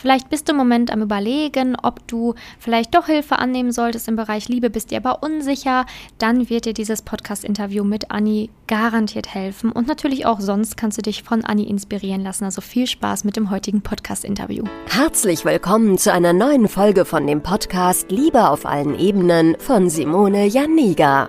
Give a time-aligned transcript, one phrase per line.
[0.00, 4.16] Vielleicht bist du im Moment am Überlegen, ob du vielleicht doch Hilfe annehmen solltest im
[4.16, 5.84] Bereich Liebe, bist dir aber unsicher,
[6.16, 9.70] dann wird dir dieses Podcast-Interview mit Anni garantiert helfen.
[9.70, 12.44] Und natürlich auch sonst kannst du dich von Anni inspirieren lassen.
[12.44, 14.64] Also viel Spaß mit dem heutigen Podcast-Interview.
[14.86, 20.46] Herzlich willkommen zu einer neuen Folge von dem Podcast Liebe auf allen Ebenen von Simone
[20.46, 21.28] Janiga.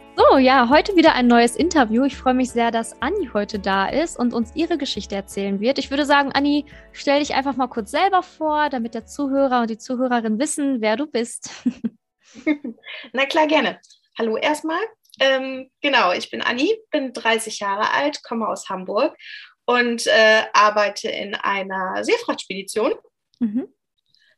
[0.31, 2.05] So, ja, heute wieder ein neues Interview.
[2.05, 5.77] Ich freue mich sehr, dass Anni heute da ist und uns ihre Geschichte erzählen wird.
[5.77, 9.69] Ich würde sagen, Anni, stell dich einfach mal kurz selber vor, damit der Zuhörer und
[9.69, 11.49] die Zuhörerin wissen, wer du bist.
[13.11, 13.81] Na klar, gerne.
[14.17, 14.79] Hallo erstmal.
[15.19, 19.17] Ähm, genau, ich bin Anni, bin 30 Jahre alt, komme aus Hamburg
[19.65, 22.93] und äh, arbeite in einer Seefrachtspedition.
[23.39, 23.67] Mhm.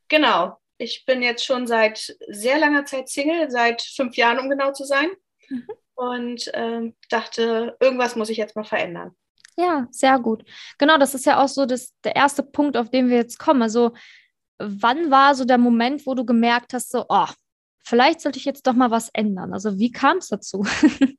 [0.08, 4.71] Genau, ich bin jetzt schon seit sehr langer Zeit Single, seit fünf Jahren, um genau
[4.71, 5.11] zu sein.
[5.49, 5.67] Mhm.
[5.95, 9.16] Und ähm, dachte, irgendwas muss ich jetzt mal verändern.
[9.58, 10.44] Ja, sehr gut.
[10.80, 13.61] Genau, das ist ja auch so das, der erste Punkt, auf den wir jetzt kommen.
[13.61, 13.94] Also,
[14.58, 17.27] wann war so der Moment, wo du gemerkt hast, so, oh,
[17.83, 19.53] vielleicht sollte ich jetzt doch mal was ändern?
[19.53, 20.66] Also, wie kam es dazu?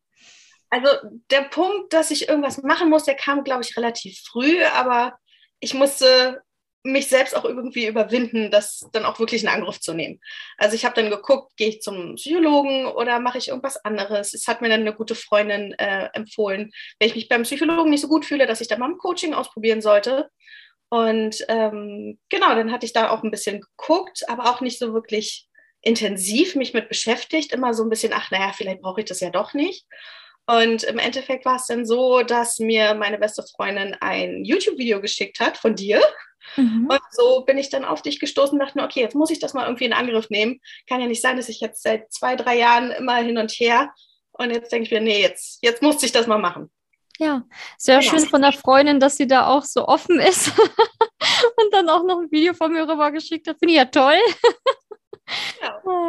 [0.70, 0.88] also,
[1.30, 5.16] der Punkt, dass ich irgendwas machen muss, der kam, glaube ich, relativ früh, aber
[5.60, 6.42] ich musste
[6.84, 10.20] mich selbst auch irgendwie überwinden, das dann auch wirklich in Angriff zu nehmen.
[10.58, 14.34] Also ich habe dann geguckt, gehe ich zum Psychologen oder mache ich irgendwas anderes.
[14.34, 18.02] Es hat mir dann eine gute Freundin äh, empfohlen, wenn ich mich beim Psychologen nicht
[18.02, 20.28] so gut fühle, dass ich dann mal ein Coaching ausprobieren sollte.
[20.90, 24.92] Und ähm, genau, dann hatte ich da auch ein bisschen geguckt, aber auch nicht so
[24.92, 25.48] wirklich
[25.80, 27.52] intensiv mich mit beschäftigt.
[27.52, 29.86] Immer so ein bisschen, ach naja, vielleicht brauche ich das ja doch nicht.
[30.46, 35.40] Und im Endeffekt war es dann so, dass mir meine beste Freundin ein YouTube-Video geschickt
[35.40, 36.02] hat von dir.
[36.56, 36.86] Mhm.
[36.90, 39.38] Und so bin ich dann auf dich gestoßen und dachte mir, okay, jetzt muss ich
[39.38, 40.60] das mal irgendwie in Angriff nehmen.
[40.86, 43.92] Kann ja nicht sein, dass ich jetzt seit zwei, drei Jahren immer hin und her
[44.32, 46.70] und jetzt denke ich mir, nee, jetzt, jetzt muss ich das mal machen.
[47.18, 47.44] Ja,
[47.78, 48.10] sehr genau.
[48.10, 50.48] schön von der Freundin, dass sie da auch so offen ist
[51.56, 53.58] und dann auch noch ein Video von mir rüber geschickt hat.
[53.58, 54.18] Finde ich ja toll.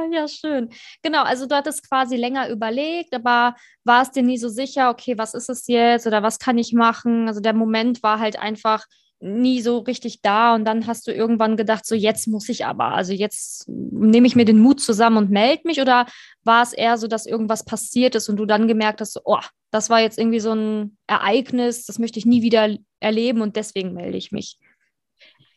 [0.11, 0.27] Ja.
[0.27, 0.69] Schön.
[1.01, 5.33] Genau, also du hattest quasi länger überlegt, aber warst dir nie so sicher, okay, was
[5.33, 7.27] ist es jetzt oder was kann ich machen?
[7.27, 8.85] Also der Moment war halt einfach,
[9.25, 12.93] nie so richtig da und dann hast du irgendwann gedacht, so jetzt muss ich aber,
[12.93, 16.05] also jetzt nehme ich mir den Mut zusammen und melde mich oder
[16.43, 19.39] war es eher so, dass irgendwas passiert ist und du dann gemerkt hast, oh,
[19.71, 23.93] das war jetzt irgendwie so ein Ereignis, das möchte ich nie wieder erleben und deswegen
[23.93, 24.59] melde ich mich?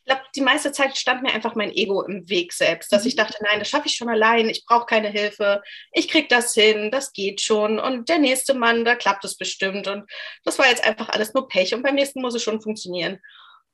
[0.08, 3.14] Ich glaube, die meiste Zeit stand mir einfach mein Ego im Weg selbst, dass ich
[3.14, 3.18] mhm.
[3.18, 5.60] dachte, nein, das schaffe ich schon allein, ich brauche keine Hilfe,
[5.92, 9.86] ich kriege das hin, das geht schon und der nächste Mann, da klappt es bestimmt
[9.86, 10.10] und
[10.44, 13.18] das war jetzt einfach alles nur Pech und beim nächsten muss es schon funktionieren.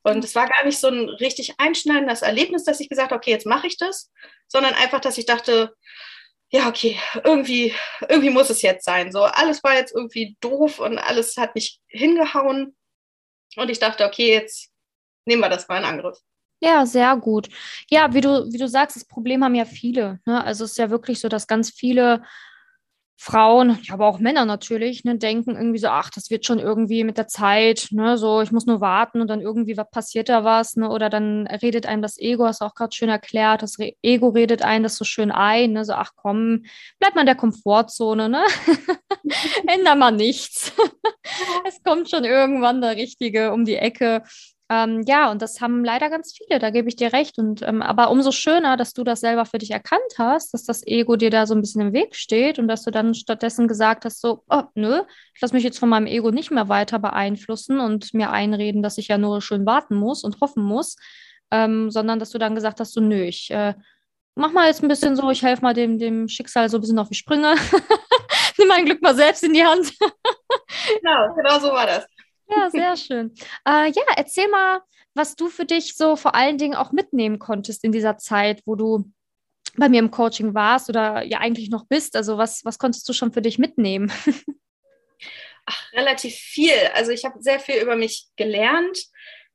[0.03, 3.31] Und es war gar nicht so ein richtig einschneidendes Erlebnis, dass ich gesagt habe, okay,
[3.31, 4.11] jetzt mache ich das,
[4.49, 5.73] sondern einfach, dass ich dachte,
[6.51, 7.73] ja, okay, irgendwie,
[8.09, 9.13] irgendwie muss es jetzt sein.
[9.13, 12.77] So, alles war jetzt irgendwie doof und alles hat nicht hingehauen.
[13.57, 14.74] Und ich dachte, okay, jetzt
[15.25, 16.19] nehmen wir das mal in Angriff.
[16.61, 17.49] Ja, sehr gut.
[17.91, 20.21] Ja, wie du, wie du sagst, das Problem haben ja viele.
[20.25, 20.43] Ne?
[20.43, 22.23] Also es ist ja wirklich so, dass ganz viele
[23.17, 27.17] Frauen, aber auch Männer natürlich, ne, denken irgendwie so, ach, das wird schon irgendwie mit
[27.17, 30.75] der Zeit, ne, so, ich muss nur warten und dann irgendwie was passiert da was,
[30.77, 33.93] ne, oder dann redet einem das Ego, hast du auch gerade schön erklärt, das Re
[34.03, 36.65] Ego redet einen das so schön ein, ne, so, ach komm,
[36.99, 38.45] bleib mal in der Komfortzone, ne,
[39.69, 40.73] änder mal nichts.
[41.67, 44.23] es kommt schon irgendwann der Richtige um die Ecke.
[44.71, 47.39] Ähm, ja, und das haben leider ganz viele, da gebe ich dir recht.
[47.39, 50.87] Und ähm, aber umso schöner, dass du das selber für dich erkannt hast, dass das
[50.87, 54.05] Ego dir da so ein bisschen im Weg steht und dass du dann stattdessen gesagt
[54.07, 55.03] hast: so, oh, nö,
[55.35, 58.97] ich lasse mich jetzt von meinem Ego nicht mehr weiter beeinflussen und mir einreden, dass
[58.97, 60.97] ich ja nur schön warten muss und hoffen muss,
[61.51, 63.75] ähm, sondern dass du dann gesagt hast: so, nö, ich äh,
[64.35, 66.99] mach mal jetzt ein bisschen so, ich helfe mal dem, dem Schicksal so ein bisschen
[66.99, 67.55] auf die Sprünge.
[68.59, 69.93] Nimm mein Glück mal selbst in die Hand.
[71.03, 72.07] genau, genau so war das.
[72.49, 73.35] Ja, sehr schön.
[73.67, 74.81] Äh, ja, erzähl mal,
[75.15, 78.75] was du für dich so vor allen Dingen auch mitnehmen konntest in dieser Zeit, wo
[78.75, 79.11] du
[79.77, 82.17] bei mir im Coaching warst oder ja eigentlich noch bist.
[82.17, 84.13] Also was, was konntest du schon für dich mitnehmen?
[85.67, 86.77] Ach, relativ viel.
[86.95, 88.99] Also ich habe sehr viel über mich gelernt.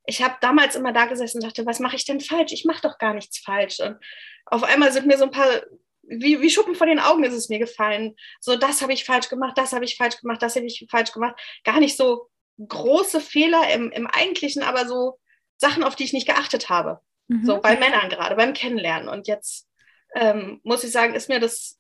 [0.06, 2.52] Ich habe damals immer da gesessen und dachte, was mache ich denn falsch?
[2.52, 3.80] Ich mache doch gar nichts falsch.
[3.80, 3.98] Und
[4.46, 5.62] auf einmal sind mir so ein paar,
[6.02, 8.16] wie, wie Schuppen von den Augen ist es mir gefallen.
[8.40, 11.12] So, das habe ich falsch gemacht, das habe ich falsch gemacht, das habe ich falsch
[11.12, 11.40] gemacht.
[11.64, 12.29] Gar nicht so
[12.68, 15.20] große Fehler im, im Eigentlichen, aber so
[15.58, 17.00] Sachen, auf die ich nicht geachtet habe.
[17.28, 17.46] Mhm.
[17.46, 19.10] So bei Männern gerade, beim Kennenlernen.
[19.10, 19.68] Und jetzt
[20.16, 21.80] ähm, muss ich sagen, ist mir das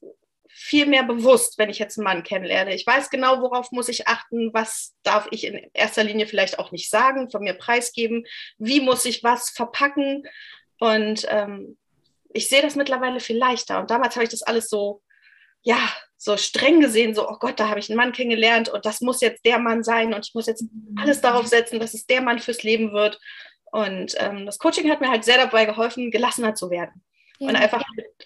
[0.52, 2.74] viel mehr bewusst, wenn ich jetzt einen Mann kennenlerne.
[2.76, 6.72] Ich weiß genau, worauf muss ich achten, was darf ich in erster Linie vielleicht auch
[6.72, 8.26] nicht sagen, von mir preisgeben,
[8.58, 10.28] wie muss ich was verpacken.
[10.80, 11.78] Und ähm,
[12.34, 13.80] ich sehe das mittlerweile viel leichter.
[13.80, 15.02] Und damals habe ich das alles so,
[15.62, 15.80] ja,
[16.22, 19.22] so streng gesehen, so, oh Gott, da habe ich einen Mann kennengelernt und das muss
[19.22, 20.66] jetzt der Mann sein und ich muss jetzt
[20.98, 23.20] alles darauf setzen, dass es der Mann fürs Leben wird.
[23.72, 27.02] Und ähm, das Coaching hat mir halt sehr dabei geholfen, gelassener zu werden.
[27.38, 27.48] Ja.
[27.48, 27.84] Und einfach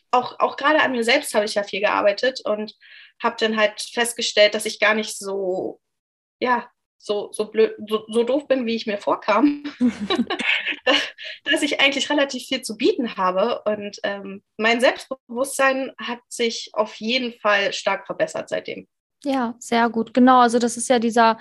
[0.09, 2.75] auch, auch gerade an mir selbst habe ich ja viel gearbeitet und
[3.21, 5.79] habe dann halt festgestellt, dass ich gar nicht so,
[6.39, 6.67] ja,
[6.97, 9.65] so, so blöd, so, so doof bin, wie ich mir vorkam,
[10.85, 11.02] dass
[11.61, 13.61] ich eigentlich relativ viel zu bieten habe.
[13.65, 18.87] Und ähm, mein Selbstbewusstsein hat sich auf jeden Fall stark verbessert seitdem.
[19.25, 20.13] Ja, sehr gut.
[20.13, 21.37] Genau, also das ist ja dieser,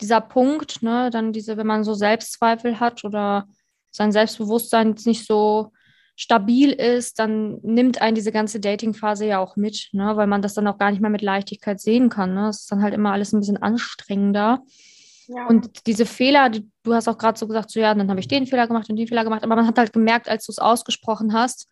[0.00, 3.46] dieser Punkt, ne, dann diese, wenn man so Selbstzweifel hat oder
[3.90, 5.72] sein Selbstbewusstsein nicht so
[6.16, 10.54] stabil ist, dann nimmt einen diese ganze Dating-Phase ja auch mit, ne, weil man das
[10.54, 12.34] dann auch gar nicht mehr mit Leichtigkeit sehen kann.
[12.34, 12.48] Ne?
[12.48, 14.62] Es ist dann halt immer alles ein bisschen anstrengender.
[15.26, 15.46] Ja.
[15.46, 18.28] Und diese Fehler, die, du hast auch gerade so gesagt, so ja, dann habe ich
[18.28, 20.58] den Fehler gemacht und den Fehler gemacht, aber man hat halt gemerkt, als du es
[20.58, 21.68] ausgesprochen hast,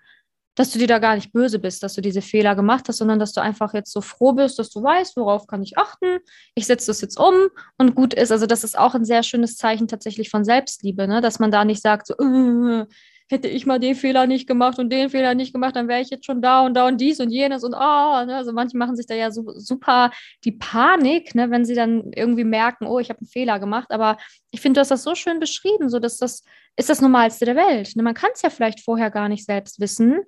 [0.55, 3.19] dass du dir da gar nicht böse bist, dass du diese Fehler gemacht hast, sondern
[3.19, 6.19] dass du einfach jetzt so froh bist, dass du weißt, worauf kann ich achten.
[6.55, 7.35] Ich setze das jetzt um
[7.79, 8.31] und gut ist.
[8.31, 11.21] Also das ist auch ein sehr schönes Zeichen tatsächlich von Selbstliebe, ne?
[11.23, 12.87] dass man da nicht sagt, so, äh,
[13.33, 16.11] hätte ich mal den Fehler nicht gemacht und den Fehler nicht gemacht, dann wäre ich
[16.11, 18.37] jetzt schon da und da und dies und jenes und ah, oh, ne?
[18.37, 20.13] also manche machen sich da ja so, super
[20.45, 21.51] die Panik, ne?
[21.51, 24.19] wenn sie dann irgendwie merken, oh, ich habe einen Fehler gemacht, aber
[24.51, 26.45] ich finde, du hast das so schön beschrieben, so dass das
[26.77, 27.97] ist das Normalste der Welt.
[27.97, 28.03] Ne?
[28.03, 30.21] Man kann es ja vielleicht vorher gar nicht selbst wissen,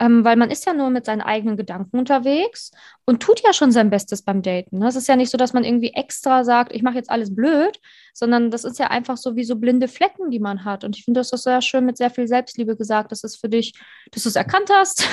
[0.00, 2.70] ähm, weil man ist ja nur mit seinen eigenen Gedanken unterwegs
[3.04, 4.78] und tut ja schon sein Bestes beim Daten.
[4.78, 4.88] Ne?
[4.88, 7.80] Es ist ja nicht so, dass man irgendwie extra sagt, ich mache jetzt alles blöd,
[8.14, 10.84] sondern das ist ja einfach so wie so blinde Flecken, die man hat.
[10.84, 13.48] Und ich finde, das ist sehr schön mit sehr viel Selbstliebe gesagt, dass es für
[13.48, 13.72] dich,
[14.12, 15.06] dass du es erkannt hast,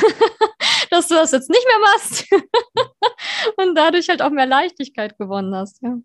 [0.92, 2.26] dass du das jetzt nicht mehr machst
[3.58, 5.82] und dadurch halt auch mehr Leichtigkeit gewonnen hast.
[5.82, 5.98] Ja.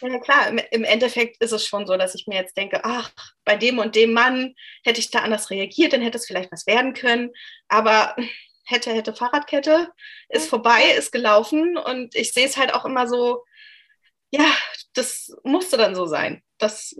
[0.00, 3.12] Ja, klar, im Endeffekt ist es schon so, dass ich mir jetzt denke, ach,
[3.44, 4.54] bei dem und dem Mann
[4.84, 7.30] hätte ich da anders reagiert, dann hätte es vielleicht was werden können.
[7.68, 8.16] Aber
[8.64, 9.88] hätte, hätte Fahrradkette,
[10.28, 13.44] ist vorbei, ist gelaufen und ich sehe es halt auch immer so,
[14.30, 14.46] ja,
[14.94, 16.42] das musste dann so sein.
[16.58, 16.96] Das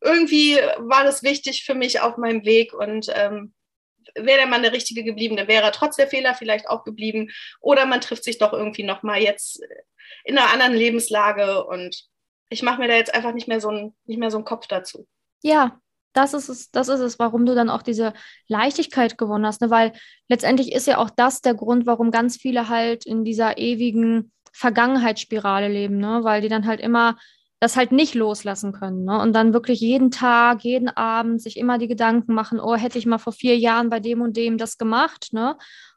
[0.00, 3.54] irgendwie war das wichtig für mich auf meinem Weg und ähm,
[4.14, 7.30] wäre der Mann der Richtige geblieben, dann wäre er trotz der Fehler vielleicht auch geblieben.
[7.60, 9.60] Oder man trifft sich doch irgendwie nochmal jetzt
[10.24, 12.04] in einer anderen Lebenslage und
[12.50, 15.06] ich mache mir da jetzt einfach nicht mehr so einen, nicht mehr so Kopf dazu.
[15.42, 15.78] Ja,
[16.12, 18.12] das ist es, das ist es, warum du dann auch diese
[18.48, 19.70] Leichtigkeit gewonnen hast, ne?
[19.70, 19.92] weil
[20.28, 25.68] letztendlich ist ja auch das der Grund, warum ganz viele halt in dieser ewigen Vergangenheitsspirale
[25.68, 26.20] leben, ne?
[26.22, 27.16] weil die dann halt immer
[27.60, 29.20] das halt nicht loslassen können ne?
[29.20, 33.06] und dann wirklich jeden Tag, jeden Abend sich immer die Gedanken machen, oh, hätte ich
[33.06, 35.56] mal vor vier Jahren bei dem und dem das gemacht, ne?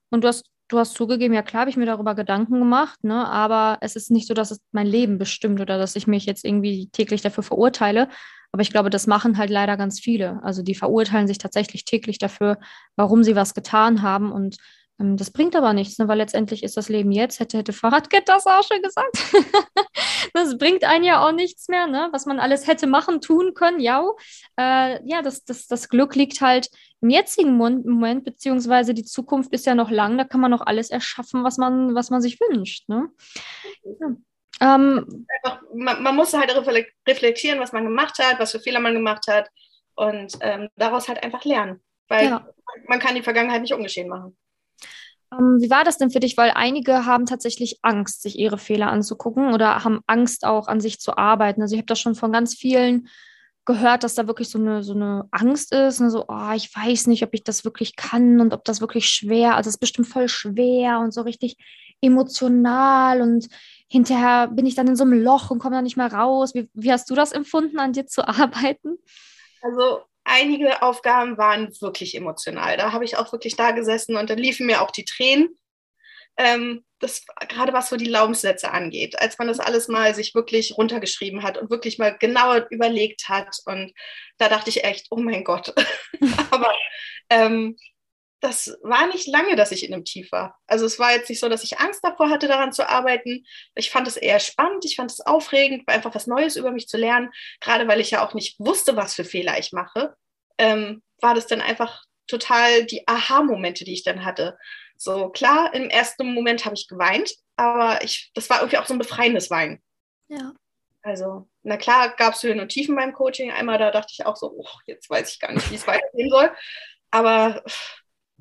[0.10, 3.28] Und du hast du hast zugegeben, ja klar, habe ich mir darüber Gedanken gemacht, ne?
[3.28, 6.46] aber es ist nicht so, dass es mein Leben bestimmt oder dass ich mich jetzt
[6.46, 8.08] irgendwie täglich dafür verurteile.
[8.52, 10.42] Aber ich glaube, das machen halt leider ganz viele.
[10.44, 12.58] Also die verurteilen sich tatsächlich täglich dafür,
[12.96, 14.32] warum sie was getan haben.
[14.32, 14.58] Und
[15.02, 16.08] das bringt aber nichts, ne?
[16.08, 19.18] weil letztendlich ist das Leben jetzt, hätte, hätte Fahrradkette das auch schon gesagt.
[20.34, 22.10] das bringt einen ja auch nichts mehr, ne?
[22.12, 24.04] was man alles hätte machen, tun können, ja.
[24.58, 26.70] Äh, ja, das, das, das Glück liegt halt
[27.02, 30.90] im jetzigen Moment, beziehungsweise die Zukunft ist ja noch lang, da kann man noch alles
[30.90, 32.88] erschaffen, was man, was man sich wünscht.
[32.90, 33.10] Ne?
[33.84, 34.76] Ja.
[34.76, 36.54] Ähm, Einfach, man, man, muss halt
[37.08, 39.50] reflektieren, was man gemacht hat, was für Fehler man gemacht hat
[39.96, 42.48] und ähm, daraus halt einfach lernen, weil ja.
[42.88, 44.38] man kann die Vergangenheit nicht ungeschehen machen.
[45.32, 46.38] Ähm, wie war das denn für dich?
[46.38, 51.00] Weil einige haben tatsächlich Angst, sich ihre Fehler anzugucken oder haben Angst auch an sich
[51.00, 51.62] zu arbeiten.
[51.62, 53.08] Also ich habe das schon von ganz vielen
[53.66, 56.10] gehört, dass da wirklich so eine, so eine Angst ist, ne?
[56.10, 59.56] so, oh, ich weiß nicht, ob ich das wirklich kann und ob das wirklich schwer,
[59.56, 61.58] also es ist bestimmt voll schwer und so richtig
[62.02, 63.48] emotional und
[63.88, 66.56] hinterher bin ich dann in so einem Loch und komme da nicht mehr raus.
[66.56, 68.98] Wie, wie hast du das empfunden, an dir zu arbeiten?
[69.62, 72.78] Also einige Aufgaben waren wirklich emotional.
[72.78, 75.50] Da habe ich auch wirklich da gesessen und dann liefen mir auch die Tränen.
[76.38, 80.78] Ähm, das gerade was so die Glaubenssätze angeht, als man das alles mal sich wirklich
[80.78, 83.58] runtergeschrieben hat und wirklich mal genauer überlegt hat.
[83.66, 83.92] Und
[84.38, 85.74] da dachte ich echt, oh mein Gott.
[86.52, 86.72] Aber
[87.30, 87.76] ähm,
[88.42, 90.60] das war nicht lange, dass ich in einem Tief war.
[90.66, 93.46] Also es war jetzt nicht so, dass ich Angst davor hatte, daran zu arbeiten.
[93.76, 96.98] Ich fand es eher spannend, ich fand es aufregend, einfach was Neues über mich zu
[96.98, 97.30] lernen.
[97.60, 100.16] Gerade weil ich ja auch nicht wusste, was für Fehler ich mache,
[100.58, 104.58] ähm, war das dann einfach total die Aha-Momente, die ich dann hatte.
[104.98, 108.94] So klar, im ersten Moment habe ich geweint, aber ich, das war irgendwie auch so
[108.94, 109.84] ein befreiendes Weinen.
[110.30, 110.54] Ja.
[111.04, 113.52] Also, na klar, gab es Höhen und Tiefen beim Coaching.
[113.52, 116.30] Einmal da dachte ich auch so, oh, jetzt weiß ich gar nicht, wie es weitergehen
[116.30, 116.52] soll.
[117.10, 117.64] Aber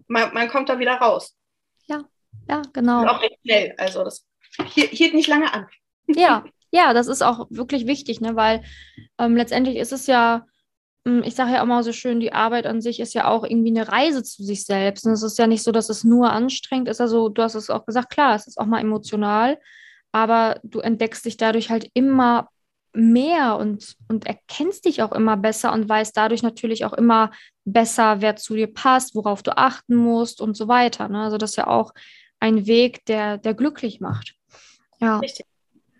[0.08, 1.36] man, man kommt da wieder raus.
[1.86, 2.04] Ja,
[2.48, 3.02] ja, genau.
[3.02, 3.74] Und auch recht schnell.
[3.78, 4.26] Also das
[4.74, 5.66] hielt nicht lange an.
[6.06, 8.36] Ja, ja, das ist auch wirklich wichtig, ne?
[8.36, 8.62] weil
[9.18, 10.46] ähm, letztendlich ist es ja,
[11.06, 13.70] hm, ich sage ja immer so schön, die Arbeit an sich ist ja auch irgendwie
[13.70, 15.06] eine Reise zu sich selbst.
[15.06, 17.00] Und es ist ja nicht so, dass es nur anstrengend ist.
[17.00, 19.58] Also du hast es auch gesagt, klar, es ist auch mal emotional,
[20.12, 22.48] aber du entdeckst dich dadurch halt immer
[22.92, 27.30] mehr und, und erkennst dich auch immer besser und weißt dadurch natürlich auch immer
[27.64, 31.08] besser, wer zu dir passt, worauf du achten musst und so weiter.
[31.08, 31.22] Ne?
[31.22, 31.92] Also das ist ja auch
[32.40, 34.34] ein Weg, der, der glücklich macht.
[35.00, 35.18] Ja.
[35.18, 35.46] Richtig.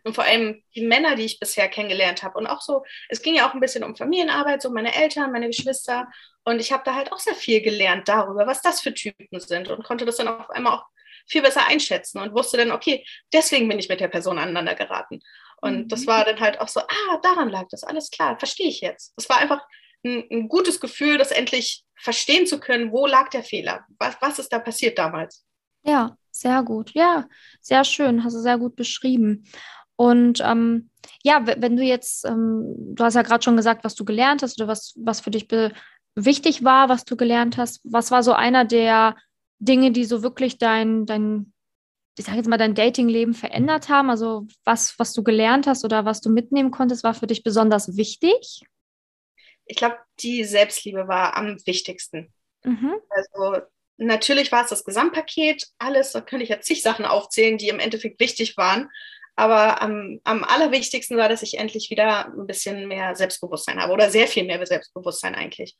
[0.02, 2.38] Und vor allem die Männer, die ich bisher kennengelernt habe.
[2.38, 5.48] Und auch so, es ging ja auch ein bisschen um Familienarbeit, so meine Eltern, meine
[5.48, 6.08] Geschwister.
[6.44, 9.68] Und ich habe da halt auch sehr viel gelernt darüber, was das für Typen sind
[9.68, 10.84] und konnte das dann auf einmal auch
[11.26, 15.20] viel besser einschätzen und wusste dann, okay, deswegen bin ich mit der Person aneinander geraten.
[15.60, 15.88] Und mhm.
[15.88, 19.12] das war dann halt auch so, ah, daran lag das, alles klar, verstehe ich jetzt.
[19.16, 19.62] Das war einfach
[20.04, 24.38] ein, ein, gutes Gefühl, das endlich verstehen zu können, wo lag der Fehler, was, was
[24.38, 25.44] ist da passiert damals.
[25.82, 27.26] Ja, sehr gut, ja,
[27.60, 29.44] sehr schön, hast du sehr gut beschrieben.
[29.96, 30.90] Und ähm,
[31.22, 34.58] ja, wenn du jetzt, ähm, du hast ja gerade schon gesagt, was du gelernt hast
[34.58, 35.46] oder was, was für dich
[36.14, 37.80] wichtig war, was du gelernt hast.
[37.84, 39.16] Was war so einer der
[39.58, 41.52] Dinge, die so wirklich dein, dein
[42.18, 44.10] ich sage jetzt mal, dein Datingleben verändert haben?
[44.10, 47.96] Also was, was du gelernt hast oder was du mitnehmen konntest, war für dich besonders
[47.96, 48.62] wichtig?
[49.64, 52.32] Ich glaube, die Selbstliebe war am wichtigsten.
[52.64, 52.94] Mhm.
[53.08, 53.62] Also
[53.96, 57.78] natürlich war es das Gesamtpaket, alles, da könnte ich ja zig Sachen aufzählen, die im
[57.78, 58.90] Endeffekt wichtig waren.
[59.36, 64.10] Aber am, am allerwichtigsten war, dass ich endlich wieder ein bisschen mehr Selbstbewusstsein habe oder
[64.10, 65.76] sehr viel mehr Selbstbewusstsein eigentlich.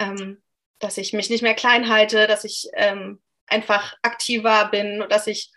[0.00, 0.42] Ähm,
[0.80, 5.26] dass ich mich nicht mehr klein halte, dass ich ähm, einfach aktiver bin und dass
[5.26, 5.52] ich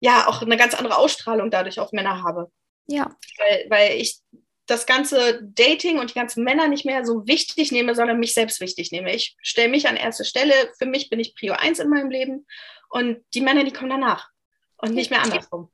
[0.00, 2.50] ja auch eine ganz andere Ausstrahlung dadurch auf Männer habe.
[2.86, 3.10] Ja.
[3.38, 4.20] Weil, weil ich
[4.66, 8.60] das ganze Dating und die ganzen Männer nicht mehr so wichtig nehme, sondern mich selbst
[8.60, 9.14] wichtig nehme.
[9.14, 10.54] Ich stelle mich an erste Stelle.
[10.78, 12.46] Für mich bin ich Prio 1 in meinem Leben
[12.88, 14.28] und die Männer, die kommen danach
[14.78, 15.70] und nicht mehr andersrum.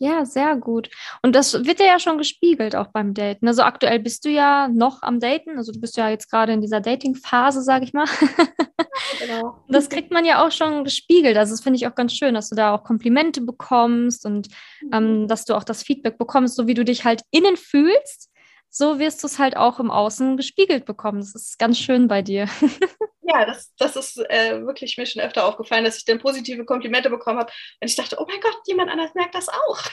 [0.00, 0.90] Ja, sehr gut.
[1.22, 3.48] Und das wird dir ja schon gespiegelt auch beim Daten.
[3.48, 5.58] Also aktuell bist du ja noch am Daten.
[5.58, 8.06] Also du bist ja jetzt gerade in dieser Dating-Phase, sage ich mal.
[9.40, 9.64] genau.
[9.68, 11.36] Das kriegt man ja auch schon gespiegelt.
[11.36, 14.48] Also das finde ich auch ganz schön, dass du da auch Komplimente bekommst und
[14.92, 15.28] ähm, mhm.
[15.28, 18.30] dass du auch das Feedback bekommst, so wie du dich halt innen fühlst
[18.70, 21.20] so wirst du es halt auch im Außen gespiegelt bekommen.
[21.20, 22.48] Das ist ganz schön bei dir.
[23.30, 27.10] Ja, das, das ist äh, wirklich mir schon öfter aufgefallen, dass ich dann positive Komplimente
[27.10, 27.52] bekommen habe.
[27.78, 29.84] Und ich dachte, oh mein Gott, jemand anders merkt das auch.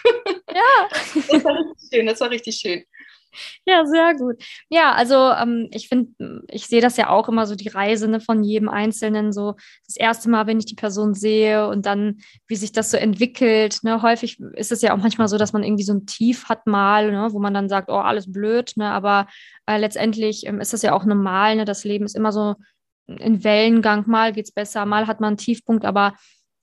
[0.53, 0.87] Ja.
[1.13, 2.85] das war richtig schön, das war richtig schön.
[3.65, 4.43] Ja, sehr gut.
[4.69, 8.19] Ja, also ähm, ich finde, ich sehe das ja auch immer so die Reise ne,
[8.19, 9.55] von jedem Einzelnen, so
[9.87, 13.79] das erste Mal, wenn ich die Person sehe und dann, wie sich das so entwickelt.
[13.83, 14.01] Ne?
[14.01, 17.11] Häufig ist es ja auch manchmal so, dass man irgendwie so ein Tief hat mal,
[17.11, 18.89] ne, wo man dann sagt, oh, alles blöd, ne?
[18.91, 19.27] aber
[19.65, 21.65] äh, letztendlich ähm, ist das ja auch normal, ne?
[21.65, 22.55] das Leben ist immer so
[23.07, 26.15] in Wellengang, mal geht es besser, mal hat man einen Tiefpunkt, aber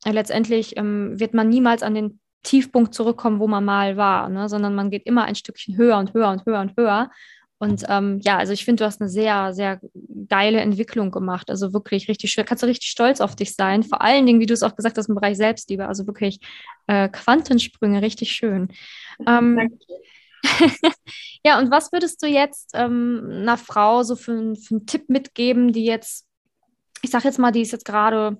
[0.04, 4.48] äh, letztendlich ähm, wird man niemals an den Tiefpunkt zurückkommen, wo man mal war, ne?
[4.48, 7.10] sondern man geht immer ein Stückchen höher und höher und höher und höher.
[7.62, 9.80] Und ähm, ja, also ich finde, du hast eine sehr, sehr
[10.28, 11.48] geile Entwicklung gemacht.
[11.48, 12.44] Also wirklich richtig schön.
[12.44, 13.84] Kannst du richtig stolz auf dich sein.
[13.84, 15.86] Vor allen Dingen, wie du es auch gesagt hast, im Bereich Selbstliebe.
[15.86, 16.40] Also wirklich
[16.88, 18.66] äh, Quantensprünge, richtig schön.
[19.28, 19.78] Ähm,
[21.44, 25.72] ja, und was würdest du jetzt ähm, einer Frau so für, für einen Tipp mitgeben,
[25.72, 26.26] die jetzt,
[27.02, 28.38] ich sag jetzt mal, die ist jetzt gerade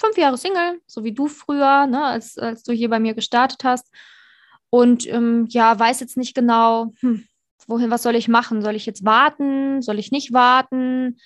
[0.00, 3.62] fünf Jahre Single, so wie du früher, ne, als, als du hier bei mir gestartet
[3.64, 3.88] hast.
[4.70, 7.26] Und ähm, ja, weiß jetzt nicht genau, hm,
[7.66, 8.62] wohin, was soll ich machen?
[8.62, 9.82] Soll ich jetzt warten?
[9.82, 11.20] Soll ich nicht warten?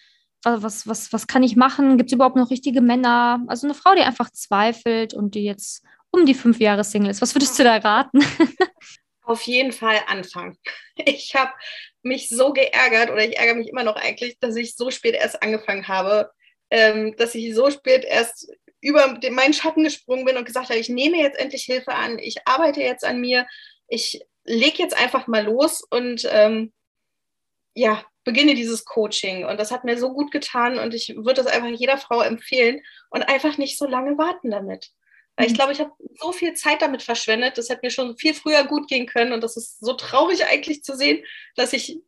[0.44, 1.96] Was, was, was kann ich machen?
[1.96, 3.42] Gibt es überhaupt noch richtige Männer?
[3.46, 7.22] Also eine Frau, die einfach zweifelt und die jetzt um die fünf Jahre Single ist.
[7.22, 8.20] Was würdest du da raten?
[9.22, 10.58] Auf jeden Fall anfangen.
[10.96, 11.52] Ich habe
[12.02, 15.42] mich so geärgert oder ich ärgere mich immer noch eigentlich, dass ich so spät erst
[15.42, 16.30] angefangen habe,
[16.70, 18.52] ähm, dass ich so spät erst
[18.84, 22.18] über den, meinen Schatten gesprungen bin und gesagt habe, ich nehme jetzt endlich Hilfe an,
[22.18, 23.46] ich arbeite jetzt an mir,
[23.88, 26.72] ich lege jetzt einfach mal los und ähm,
[27.74, 29.46] ja, beginne dieses Coaching.
[29.46, 32.82] Und das hat mir so gut getan und ich würde das einfach jeder Frau empfehlen
[33.10, 34.90] und einfach nicht so lange warten damit.
[35.36, 35.56] Weil ich mhm.
[35.56, 38.86] glaube, ich habe so viel Zeit damit verschwendet, das hätte mir schon viel früher gut
[38.86, 41.24] gehen können und das ist so traurig eigentlich zu sehen,
[41.56, 41.98] dass ich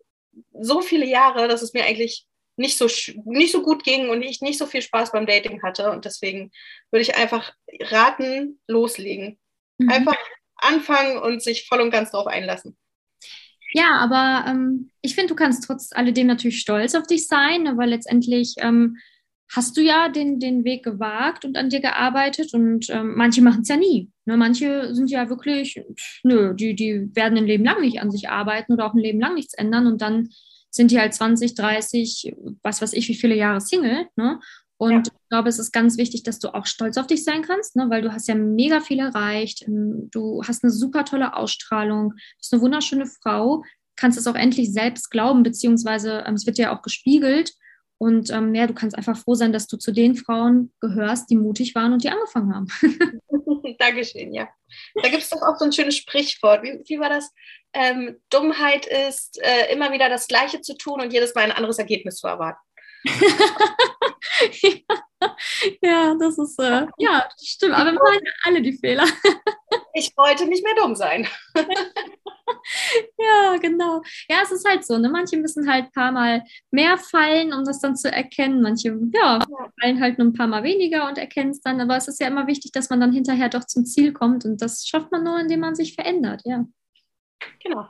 [0.61, 2.27] so viele Jahre, dass es mir eigentlich
[2.57, 2.87] nicht so,
[3.25, 5.91] nicht so gut ging und ich nicht so viel Spaß beim Dating hatte.
[5.91, 6.51] Und deswegen
[6.91, 9.39] würde ich einfach raten, loslegen.
[9.79, 9.91] Mhm.
[9.91, 10.17] Einfach
[10.57, 12.77] anfangen und sich voll und ganz darauf einlassen.
[13.73, 17.77] Ja, aber ähm, ich finde, du kannst trotz alledem natürlich stolz auf dich sein, ne,
[17.77, 18.97] weil letztendlich ähm,
[19.55, 23.63] hast du ja den, den Weg gewagt und an dir gearbeitet und ähm, manche machen
[23.63, 24.11] es ja nie.
[24.25, 24.37] Ne?
[24.37, 25.81] Manche sind ja wirklich,
[26.23, 29.21] nö, die, die werden ein Leben lang nicht an sich arbeiten oder auch ein Leben
[29.21, 30.31] lang nichts ändern und dann
[30.77, 34.07] sind die halt 20, 30, was weiß ich, wie viele Jahre Single.
[34.17, 34.39] Ne?
[34.79, 35.03] Und ja.
[35.07, 37.89] ich glaube, es ist ganz wichtig, dass du auch stolz auf dich sein kannst, ne?
[37.89, 39.63] weil du hast ja mega viel erreicht.
[39.67, 43.65] Ähm, du hast eine super tolle Ausstrahlung, bist eine wunderschöne Frau,
[43.97, 47.53] kannst es auch endlich selbst glauben, beziehungsweise ähm, es wird ja auch gespiegelt.
[47.99, 51.37] Und ähm, ja, du kannst einfach froh sein, dass du zu den Frauen gehörst, die
[51.37, 52.67] mutig waren und die angefangen haben.
[53.79, 54.49] Dankeschön, ja.
[54.95, 56.63] Da gibt es doch auch so ein schönes Sprichwort.
[56.63, 57.33] Wie, wie war das?
[57.73, 61.79] Ähm, Dummheit ist, äh, immer wieder das Gleiche zu tun und jedes Mal ein anderes
[61.79, 62.61] Ergebnis zu erwarten.
[65.83, 67.75] ja, das ist, äh, ja, stimmt.
[67.75, 69.05] Aber wir machen alle die Fehler.
[69.95, 71.27] ich wollte nicht mehr dumm sein.
[73.19, 74.03] ja, genau.
[74.29, 75.09] Ja, es ist halt so, ne?
[75.09, 78.63] Manche müssen halt ein paar Mal mehr fallen, um das dann zu erkennen.
[78.63, 79.39] Manche, ja,
[79.81, 81.81] fallen halt nur ein paar Mal weniger und erkennen es dann.
[81.81, 84.45] Aber es ist ja immer wichtig, dass man dann hinterher doch zum Ziel kommt.
[84.45, 86.65] Und das schafft man nur, indem man sich verändert, ja.
[87.63, 87.89] Genau.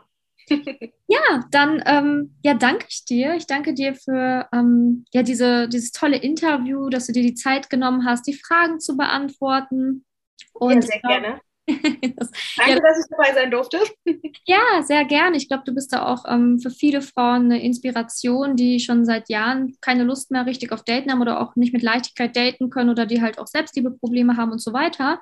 [1.08, 3.34] Ja, dann ähm, ja, danke ich dir.
[3.34, 7.70] Ich danke dir für ähm, ja, diese, dieses tolle Interview, dass du dir die Zeit
[7.70, 10.04] genommen hast, die Fragen zu beantworten.
[10.52, 11.40] Und, ja, sehr gerne.
[11.66, 13.78] Das, Danke, ja, dass ich dabei sein durfte.
[14.46, 15.36] ja, sehr gerne.
[15.36, 19.28] Ich glaube, du bist da auch ähm, für viele Frauen eine Inspiration, die schon seit
[19.28, 22.90] Jahren keine Lust mehr richtig auf Daten haben oder auch nicht mit Leichtigkeit daten können
[22.90, 25.20] oder die halt auch Selbstliebeprobleme haben und so weiter.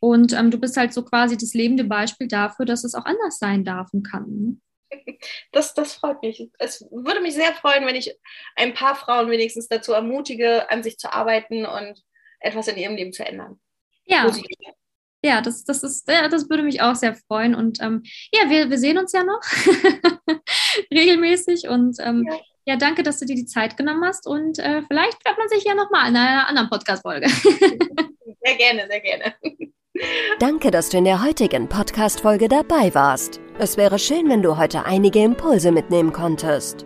[0.00, 3.38] Und ähm, du bist halt so quasi das lebende Beispiel dafür, dass es auch anders
[3.38, 4.60] sein darf und kann.
[5.52, 6.48] Das, das freut mich.
[6.58, 8.16] Es würde mich sehr freuen, wenn ich
[8.56, 12.02] ein paar Frauen wenigstens dazu ermutige, an sich zu arbeiten und
[12.40, 13.60] etwas in ihrem Leben zu ändern.
[14.04, 14.24] Ja.
[14.24, 14.56] Positiv
[15.22, 17.54] ja, das, das, ist, ja, das würde mich auch sehr freuen.
[17.54, 19.40] Und ähm, ja, wir, wir sehen uns ja noch
[20.92, 21.68] regelmäßig.
[21.68, 22.38] Und ähm, ja.
[22.66, 22.76] ja.
[22.76, 24.26] danke, dass du dir die Zeit genommen hast.
[24.26, 27.28] Und äh, vielleicht hört man sich ja nochmal in einer anderen Podcast-Folge.
[28.44, 29.34] sehr gerne, sehr gerne.
[30.38, 33.40] Danke, dass du in der heutigen Podcast-Folge dabei warst.
[33.58, 36.85] Es wäre schön, wenn du heute einige Impulse mitnehmen konntest.